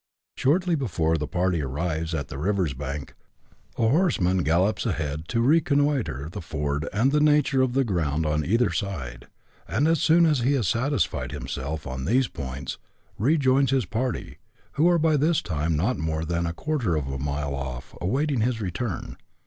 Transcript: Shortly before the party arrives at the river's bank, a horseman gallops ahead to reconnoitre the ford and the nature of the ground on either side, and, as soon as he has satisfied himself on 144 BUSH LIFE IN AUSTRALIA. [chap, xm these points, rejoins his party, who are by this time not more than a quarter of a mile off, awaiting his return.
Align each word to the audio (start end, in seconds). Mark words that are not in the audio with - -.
Shortly 0.35 0.73
before 0.73 1.15
the 1.15 1.27
party 1.27 1.61
arrives 1.61 2.15
at 2.15 2.27
the 2.27 2.39
river's 2.39 2.73
bank, 2.73 3.13
a 3.77 3.87
horseman 3.87 4.39
gallops 4.39 4.87
ahead 4.87 5.27
to 5.27 5.41
reconnoitre 5.41 6.27
the 6.27 6.41
ford 6.41 6.89
and 6.91 7.11
the 7.11 7.19
nature 7.21 7.61
of 7.61 7.73
the 7.73 7.83
ground 7.83 8.25
on 8.25 8.43
either 8.43 8.71
side, 8.71 9.27
and, 9.67 9.87
as 9.87 10.01
soon 10.01 10.25
as 10.25 10.39
he 10.39 10.53
has 10.53 10.67
satisfied 10.67 11.31
himself 11.31 11.85
on 11.85 12.03
144 12.05 12.33
BUSH 12.45 12.49
LIFE 12.49 12.57
IN 12.57 12.63
AUSTRALIA. 12.65 12.77
[chap, 12.81 12.81
xm 12.81 12.81
these 12.81 12.81
points, 12.81 13.17
rejoins 13.19 13.69
his 13.69 13.85
party, 13.85 14.37
who 14.71 14.89
are 14.89 14.97
by 14.97 15.15
this 15.15 15.43
time 15.43 15.75
not 15.77 15.97
more 15.99 16.25
than 16.25 16.47
a 16.47 16.53
quarter 16.53 16.95
of 16.95 17.05
a 17.07 17.19
mile 17.19 17.53
off, 17.53 17.93
awaiting 18.01 18.41
his 18.41 18.59
return. 18.59 19.17